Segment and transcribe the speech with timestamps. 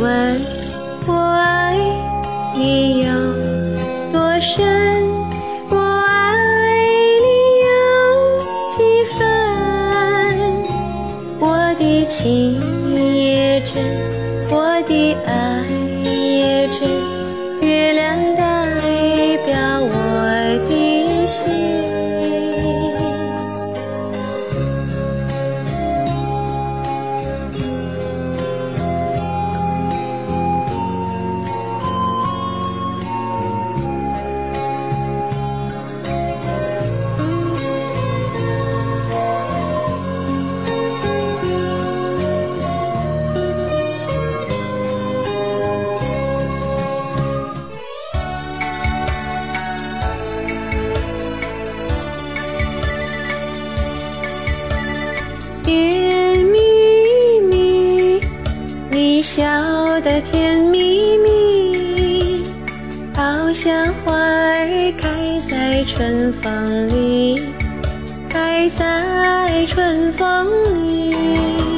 [0.00, 0.40] 问
[1.06, 1.76] 我爱
[2.54, 3.10] 你有
[4.12, 4.56] 多深
[5.70, 6.36] 我爱
[7.24, 7.28] 你
[7.66, 7.68] 有
[8.76, 8.78] 几
[9.18, 9.18] 分？
[11.40, 12.54] 我的情
[12.94, 13.82] 也真
[14.50, 15.64] 我的爱
[60.08, 62.42] 的甜蜜蜜，
[63.14, 67.38] 好像花儿开在春风里，
[68.26, 70.48] 开在春风
[70.86, 71.77] 里。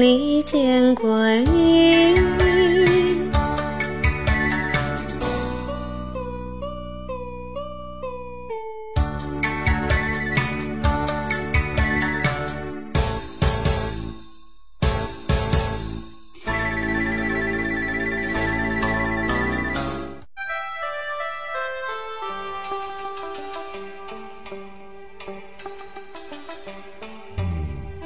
[0.00, 2.14] 里见过你，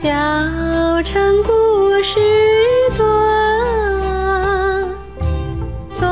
[0.02, 1.75] 小城故
[2.08, 2.20] 事
[2.96, 3.04] 多，
[5.98, 6.04] 东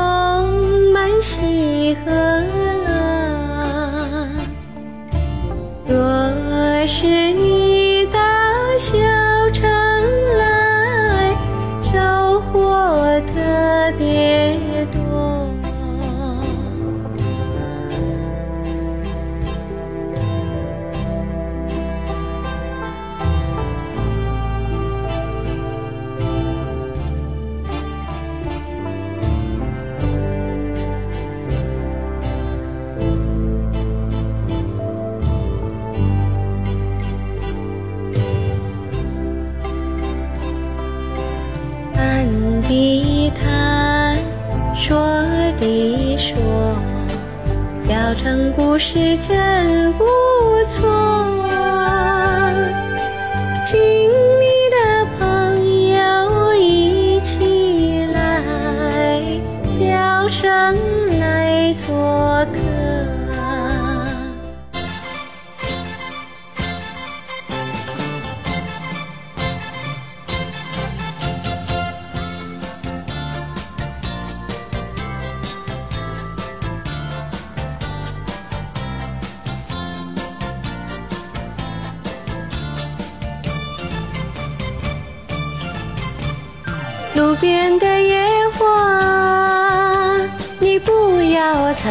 [0.91, 2.11] 满喜和
[2.83, 2.85] 乐。
[5.87, 5.95] 若
[6.85, 7.24] 是
[48.17, 50.05] 成故事真不
[50.69, 51.15] 错。
[53.65, 53.77] 请
[87.15, 88.27] 路边的野
[88.57, 90.17] 花，
[90.59, 91.89] 你不要采。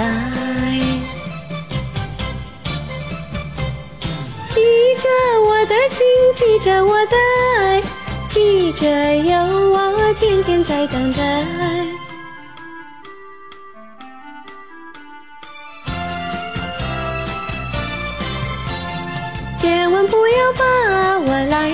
[4.51, 4.61] 记
[4.97, 5.09] 着
[5.47, 7.17] 我的情，记着我的
[7.59, 7.83] 爱，
[8.29, 8.87] 记着
[9.17, 9.35] 有
[9.73, 11.45] 我天天在等待。
[19.57, 20.65] 千万不要把
[21.19, 21.71] 我来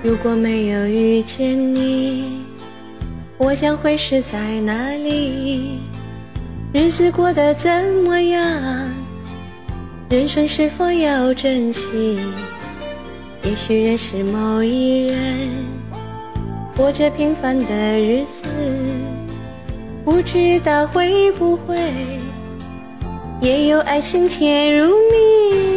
[0.00, 2.44] 如果没有遇见你，
[3.36, 5.80] 我将会是在哪里？
[6.72, 7.68] 日子过得怎
[8.04, 8.42] 么样？
[10.08, 12.20] 人生是否要珍惜？
[13.42, 15.48] 也许认识某一人，
[16.76, 18.42] 过着平凡的日子，
[20.04, 21.76] 不知道会不会
[23.40, 25.67] 也有爱情甜如蜜。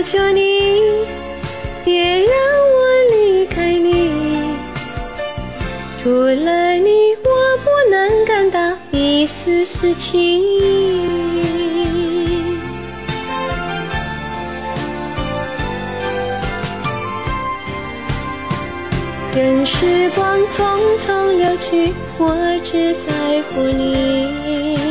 [0.00, 0.80] 求求你，
[1.84, 4.56] 别让我离开你。
[6.00, 8.60] 除了你，我不能感到
[8.92, 11.02] 一丝丝情意。
[19.34, 24.87] 任时光匆匆流去，我只在乎你。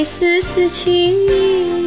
[0.00, 0.90] 一丝丝情
[1.26, 1.79] 意。